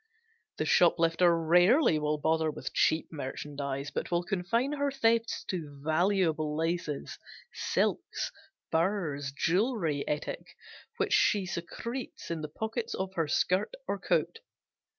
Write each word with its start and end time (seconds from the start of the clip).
The 0.57 0.65
shoplifter 0.65 1.39
rarely 1.39 1.99
will 1.99 2.17
bother 2.17 2.49
with 2.49 2.73
cheap 2.73 3.11
merchandise, 3.11 3.91
but 3.91 4.09
will 4.09 4.23
confine 4.23 4.71
her 4.71 4.89
thefts 4.89 5.43
to 5.49 5.79
valuable 5.83 6.57
laces, 6.57 7.19
silks, 7.53 8.31
furs, 8.71 9.31
jewelry, 9.31 10.03
etc., 10.09 10.43
which 10.97 11.13
she 11.13 11.45
secretes 11.45 12.31
in 12.31 12.41
the 12.41 12.49
pockets 12.49 12.95
of 12.95 13.13
her 13.13 13.27
skirt 13.27 13.75
or 13.87 13.99
coat. 13.99 14.39